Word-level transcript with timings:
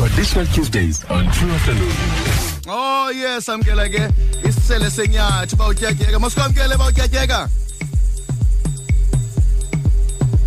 Traditional 0.00 0.46
Tuesdays 0.46 1.04
on 1.10 1.30
True 1.30 1.50
Afternoon. 1.50 1.92
Oh 2.68 3.10
yes 3.10 3.48
amkela 3.48 3.84
ke 3.88 4.08
isisele 4.48 4.90
senyathi 4.90 5.56
bawutyatyeka 5.56 6.18
masikwamkele 6.18 6.76
bawutyatyeka 6.76 7.48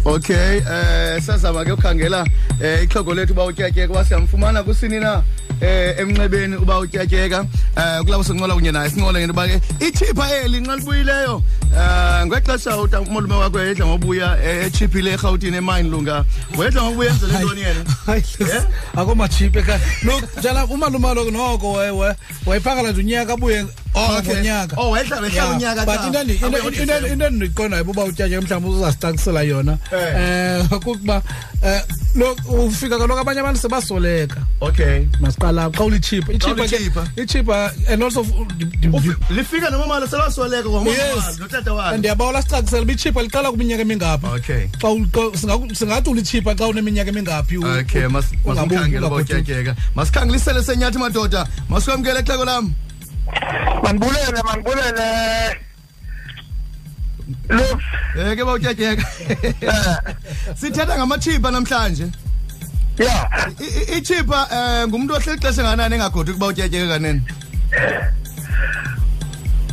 Okay 0.05 0.57
eh 0.57 1.21
sazama 1.21 1.65
ke 1.65 1.71
ukhangela 1.71 2.25
eh 2.61 2.83
ixhogo 2.83 3.13
lethu 3.13 3.33
bawutyatyeka 3.33 3.93
wasiyamfumana 3.93 4.63
kusini 4.63 4.99
na? 4.99 5.23
Eh 5.61 5.99
emnxebeni 5.99 6.55
uba 6.55 6.79
utyatyeka 6.79 7.45
eh 7.77 7.99
kulabo 8.03 8.23
sinqola 8.23 8.53
kunye 8.53 8.71
naye 8.71 8.89
sinqola 8.89 9.19
ngento 9.19 9.33
ba 9.33 9.47
ke 9.47 9.61
ichipha 9.79 10.25
eli 10.43 10.59
nxa 10.59 10.75
libuyileyo 10.75 11.43
eh 11.77 12.25
ngexesha 12.25 12.77
umalume 12.77 13.35
wakho 13.35 13.59
edla 13.59 13.85
ngobuya 13.85 14.37
echiphile 14.65 15.13
eGauteng 15.13 15.55
emine 15.55 15.89
lunga. 15.89 16.25
Wedla 16.57 16.81
ngobuya 16.81 17.09
enzele 17.11 17.33
ntoni 17.39 17.61
yena 17.61 17.83
hayi 18.05 18.23
akomachipe 18.95 19.61
ka 19.61 19.79
lo 20.03 20.21
njala 20.39 20.65
umalume 20.65 21.13
lo 21.13 21.31
noko 21.31 21.73
wayiphakala 22.45 22.91
nje 22.91 23.01
unyaka 23.01 23.33
abuye 23.33 23.65
Oh 23.95 24.21
ngonyaka 24.23 24.75
Oh 24.77 24.91
wehla 24.91 25.19
wehla 25.21 25.47
unyaka 25.49 25.85
but 25.85 26.05
into 26.05 27.07
into- 27.11 27.25
endiqondayo 27.27 27.83
uba 27.83 28.03
utyatya 28.03 28.41
mhlawumbi 28.41 28.69
uzasicacisela 28.69 29.41
yona 29.43 29.77
Eh. 29.91 30.65
kukuba 30.69 31.21
um 31.63 31.81
lo 32.15 32.35
ufika 32.65 32.97
kaloku 32.97 33.19
abanye 33.19 33.39
abantu 33.39 33.59
sebasoleka 33.61 34.41
Okay. 34.61 35.07
masiqala 35.21 35.69
xa 35.71 35.83
ulichipha 35.83 36.33
ichipha 36.33 36.67
ke 36.67 37.21
ichipha 37.21 37.71
and 37.89 38.03
also 38.03 38.23
Lifika 39.29 39.69
nomama 39.69 40.07
selwasoleka 40.07 40.69
kwamama 40.69 40.91
Yes. 40.91 41.39
notata 41.39 41.73
wakhe. 41.73 41.97
ndiyabawela 41.97 42.41
sicacisela 42.41 42.81
uba 42.81 42.93
ichipha 42.93 43.21
liqala 43.21 43.49
kwiminyaka 43.51 43.81
emingaphi 43.81 44.25
Okay. 44.27 44.67
xa 44.81 45.75
singathi 45.75 46.09
ulichipha 46.09 46.55
xa 46.55 46.67
uneminyaka 46.67 47.09
emingaphi 47.09 47.57
Okay, 47.57 48.07
masikhangele 48.07 48.97
ungaguquki. 48.97 48.99
bawutyatyeka. 48.99 49.75
Masikhangelisele 49.95 50.63
senyathi 50.63 50.97
madoda. 50.97 51.47
Masikwamkele 51.69 52.21
xhego 52.23 52.45
lam. 52.45 52.73
Manibulele 53.83 54.41
manibulele 54.43 55.07
lo 57.49 57.79
Eh 58.15 58.35
ke 58.37 58.43
bawutyatyeka. 58.45 59.03
Sithetha 60.55 60.97
ngamachipa 60.97 61.51
namhlanje. 61.51 62.05
i- 63.59 63.97
Ichipa 63.97 64.47
eh 64.51 64.87
ngumuntu 64.87 65.13
ohleli 65.15 65.37
ixesha 65.37 65.63
nganani 65.63 65.95
engagodi 65.95 66.33
kuba 66.33 66.47
utyatyeka 66.47 66.87
kanene. 66.93 67.21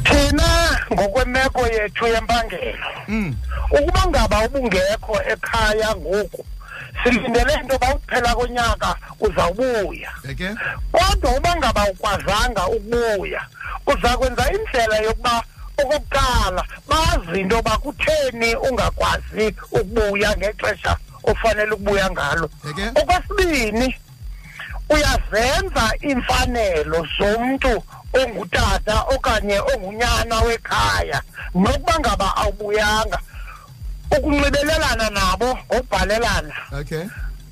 thina 0.05 0.49
ngokwemeko 0.93 1.67
yethu 1.67 2.07
yempangelo 2.07 2.79
Mm. 3.09 3.35
ukuba 3.71 4.07
ngaba 4.09 4.45
ubungekho 4.47 5.15
ekhaya 5.33 5.95
ngoku 5.97 6.45
silindele 7.03 7.53
into 7.55 7.73
yoba 7.73 7.95
ukuphela 7.95 8.35
konyaka 8.35 8.97
uzawubuya 9.21 10.11
Okay? 10.31 10.55
Kodwa 11.11 11.37
uba 11.37 11.57
ngaba 11.57 11.91
ukwazanga 11.91 12.67
ukubuya 12.69 13.43
uza 13.87 14.17
kwenza 14.17 14.53
indlela 14.53 14.97
yokuba 14.97 15.43
okokuqala 15.79 16.63
bazi 16.89 17.41
into 17.41 17.57
yoba 17.57 17.79
kutheni 17.79 18.55
ungakwazi 18.55 19.55
ukubuya 19.73 20.37
ngexesha 20.37 20.97
ofanele 21.25 21.73
ukubuya 21.73 22.11
ngalo. 22.11 22.51
Okwesibini 23.01 23.97
uyazenza 24.91 25.85
imfanelo 26.01 27.07
zomntu 27.19 27.83
ongutata 28.21 28.97
okanye 29.15 29.59
ongunyana 29.61 30.41
wekhaya 30.41 31.23
nokuba 31.55 31.99
ngaba 32.01 32.37
awubuyanga. 32.37 33.19
Ukunxibelelana 34.17 35.11
nabo 35.11 35.59
ngobhalelana 35.67 36.55
Okay. 36.81 37.05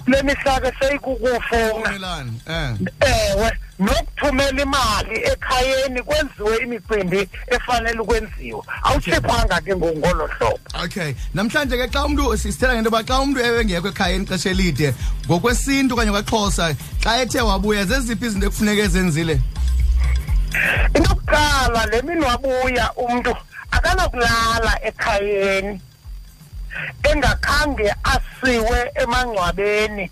Kule 0.08 0.22
mihla 0.22 0.60
ke 0.60 0.72
seyikukufowuna 0.80 1.88
Umelani. 1.88 2.40
Eh. 2.48 2.74
ewe 3.00 3.52
nokuthumela 3.78 4.62
imali 4.62 5.20
ekhayeni 5.32 6.02
kwenziwe 6.02 6.56
imicimbi 6.62 7.28
efanele 7.46 7.98
ukwenziwa 7.98 8.64
awutshiphanga 8.82 9.60
ke 9.60 9.76
ngolo 9.76 10.26
hlobo 10.26 10.58
Okay. 10.84 11.14
Namhlanje 11.34 11.76
ke 11.76 11.88
xa 11.88 12.04
umuntu 12.04 12.38
sisithela 12.38 12.74
ngento 12.74 12.90
ba 12.90 13.02
xa 13.02 13.20
umuntu 13.20 13.40
ebengekho 13.40 13.88
ekhaya 13.88 14.16
ixesha 14.16 14.50
elide 14.50 14.94
ngokwesintu 15.26 15.96
kanye 15.96 16.10
kwaXhosa 16.10 16.74
xa 17.04 17.20
ethe 17.22 17.40
wabuya 17.40 17.84
zeziphi 17.84 18.26
izinto 18.26 18.46
ekufuneka 18.46 18.82
ezenzile? 18.82 19.40
into 20.94 21.10
yokuqala 21.10 21.86
le 21.86 22.02
mini 22.02 22.24
wabuya 22.24 22.92
umntu 22.96 23.36
akanakulala 23.70 24.80
ekhayeni 24.82 25.80
engakhange 27.10 27.94
asiwe 28.04 28.92
emangcwabeni. 28.94 30.10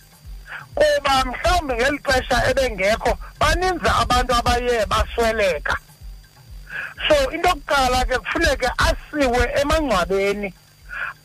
Kuba 0.74 1.24
mhlawumbi 1.24 1.74
ngeli 1.74 1.98
xesha 1.98 2.50
ebengekho 2.50 3.18
baninzi 3.40 3.88
abantu 4.02 4.34
abaye 4.34 4.86
basweleka. 4.86 5.76
So 7.08 7.30
into 7.30 7.48
yokuqala 7.48 8.04
ke 8.04 8.18
kufuneke 8.18 8.68
asiwe 8.88 9.42
emangcwabeni. 9.60 10.54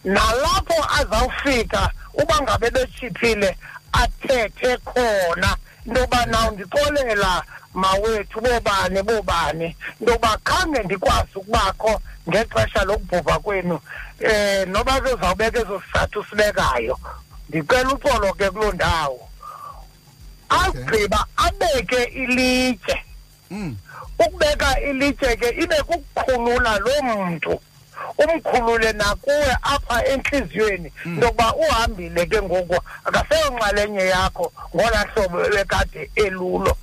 Nalapho 0.04 0.78
azawufika 1.00 1.92
uba 2.14 2.42
ngabe 2.42 2.70
bechiphile 2.70 3.58
athethe 3.94 4.78
khona. 4.78 5.58
Into 5.86 6.00
yoba 6.00 6.26
naw 6.26 6.52
ndixolela 6.52 7.44
mawethu 7.74 8.42
bobani 8.42 9.02
bobani? 9.04 9.76
Into 10.00 10.12
yoba 10.12 10.38
khange 10.44 10.84
ndikwazi 10.84 11.36
ukubakho 11.36 12.02
ngexesha 12.30 12.84
lokubhubha 12.84 13.40
kwenu 13.40 13.80
eh 14.20 14.68
noba 14.68 15.02
ke 15.02 15.14
uzawubeka 15.14 15.60
ezo 15.60 15.82
sizathu 15.86 16.24
sibekayo 16.30 17.00
ndicela 17.50 17.90
uxolo 17.94 18.34
ke 18.34 18.50
kuloo 18.50 18.72
ndawo. 18.72 19.28
Agqiba 20.50 21.26
abeke 21.38 22.04
ilitye. 22.04 23.04
Mm. 23.52 23.76
ukubeka 24.20 24.80
ilitye 24.82 25.36
ke 25.36 25.50
ibe 25.50 25.76
kukukhulula 25.76 26.80
lo 26.80 26.92
muntu 27.04 27.62
umkhulule 28.18 28.94
nakuwe 28.94 29.56
apha 29.62 30.06
entliziyweni. 30.06 30.92
Ntokuba 31.06 31.56
uhambile 31.56 32.26
ke 32.26 32.42
ngoku 32.42 32.78
akaseyonxalenye 33.06 34.00
yakho 34.06 34.52
ngola 34.76 35.08
hlobo 35.14 35.46
ebekade 35.46 36.12
elulo. 36.16 36.78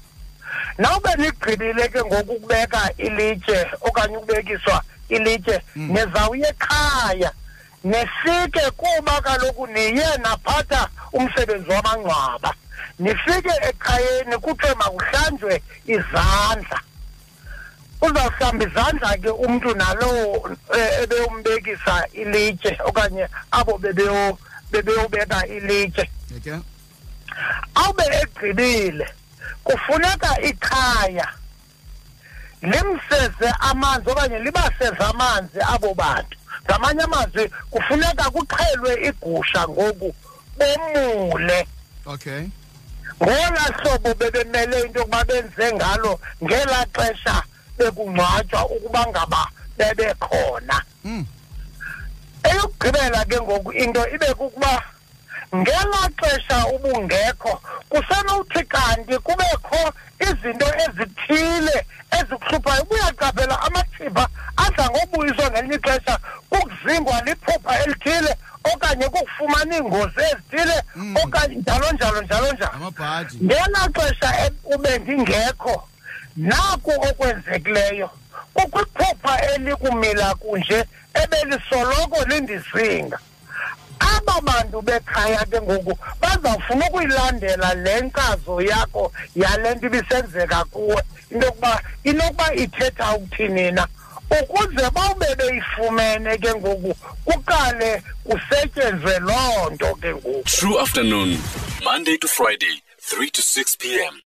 Nawube 0.78 1.10
nigqibile 1.18 1.88
ke 1.88 2.04
ngoku 2.04 2.32
ukubeka 2.32 2.90
ilitye 2.98 3.66
okanye 3.80 4.16
ukubekiswa 4.16 4.82
ilitye 5.08 5.62
nezawuye 5.76 6.48
ekhaya. 6.48 7.32
Nifike 7.84 8.70
kuba 8.76 9.20
kaloku 9.20 9.66
niye 9.66 10.16
naphatha 10.22 10.88
umsebenzi 11.12 11.70
wamangcwaba. 11.70 12.54
Nifike 12.98 13.52
ekhayeni 13.68 14.36
kuthiwe 14.38 14.74
makuhlanjwe 14.74 15.62
izandla. 15.86 16.80
Uzawuhlamba 18.00 18.64
izandla 18.64 19.16
ke 19.18 19.30
umntu 19.30 19.74
nalowo 19.74 20.50
eh, 20.78 21.02
ebewumbekisa 21.02 22.06
ilitye 22.12 22.78
okanye 22.84 23.26
abo 23.50 23.72
bebeyo- 23.78 24.38
bebeyobeka 24.70 25.46
ilitye. 25.46 26.10
Okay. 26.36 26.58
awube 27.74 28.04
egqibile. 28.22 29.06
Kufuneka 29.68 30.40
ikhaya 30.40 31.28
limseze 32.62 33.48
amanzi 33.60 34.10
okanye 34.10 34.38
libaseze 34.38 35.04
amanzi 35.10 35.58
abo 35.74 35.94
bantu 35.94 36.36
ngamanye 36.64 37.02
amazwi 37.02 37.44
kufuneka 37.70 38.24
kuxhelwe 38.30 38.92
igusha 39.08 39.68
ngoku 39.68 40.14
bomule 40.58 41.66
Okay. 42.06 42.48
ngola 43.22 43.60
hlobo 43.76 44.14
bebemele 44.14 44.80
into 44.80 44.98
yokuba 44.98 45.24
benze 45.24 45.72
ngalo 45.72 46.20
ngelaa 46.44 46.86
xesha 46.96 47.42
bekungcwatywa 47.78 48.66
ukuba 48.70 49.06
ngaba 49.06 49.42
bebekhona 49.78 50.82
Mm. 51.04 51.26
eyokugqibela 52.42 53.24
ke 53.24 53.40
ngoku 53.40 53.72
into 53.72 54.08
ibe 54.14 54.34
kukuba 54.34 54.82
ngelaa 55.54 56.08
xesha 56.20 56.66
ubungekho 56.74 57.60
kusenowuthi 58.28 58.64
kanti 58.64 59.18
kubekho 59.18 59.92
izinto 60.20 60.66
ezithile 60.84 61.86
ezikuhluphayo 62.20 62.82
ubuyaqaphela 62.82 63.60
amathipha 63.62 64.28
adla 64.56 64.90
ngobuyiswa 64.90 65.50
ngelinye 65.50 65.74
ixesha 65.76 66.18
kukuzingwa 66.50 67.20
liphupha 67.26 67.82
elithile 67.82 68.36
okanye 68.74 69.08
kukufumana 69.08 69.76
iingozi 69.76 70.20
ezithile 70.32 70.76
okanye 71.24 71.54
njalo 71.54 71.92
njalo 71.92 72.22
njalo 72.22 72.52
njalo. 72.52 72.72
Amabhadi. 72.76 73.36
ngelaa 73.44 73.88
xesha 73.96 74.46
e- 74.46 74.74
ube 74.74 74.98
ndingekho 74.98 75.88
naku 76.36 76.90
okwenzekileyo 77.08 78.10
kukwiphupha 78.54 79.42
elikumila 79.54 80.34
kunje 80.34 80.84
ebelisoloko 81.14 82.24
lindisinga 82.28 83.16
aba 83.16 83.26
bantu 84.40 84.82
bekhaya 84.82 85.44
ke 85.44 85.60
ngoku 85.62 85.98
bazawufuna 86.20 86.86
ukuyilandela 86.88 87.74
le 87.74 88.00
nkazo 88.00 88.60
yakho 88.60 89.12
yale 89.36 89.74
nto 89.74 89.86
ibisenzeka 89.86 90.64
kuwe 90.64 91.02
into 91.30 91.46
yokuba 91.46 91.82
inokuba 92.04 92.54
ithetha 92.54 93.12
ukuthini 93.16 93.70
na 93.70 93.86
ukuze 94.40 94.90
bawube 94.90 95.34
beyifumene 95.34 96.38
ke 96.38 96.54
ngoku 96.54 96.94
kuqale 97.24 98.02
kusetyenzwe 98.24 99.18
loo 99.18 99.70
nto 99.70 99.94
ke 99.94 100.14
ngoku 100.14 100.42
True 100.44 100.78
Afternoon, 100.80 101.38
Monday 101.84 102.16
to 102.16 102.28
Friday, 102.28 102.82
3 103.00 103.30
to 103.30 103.42
6 103.42 103.76
p.m. 103.76 104.20